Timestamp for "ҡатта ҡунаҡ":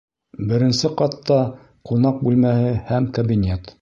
1.01-2.17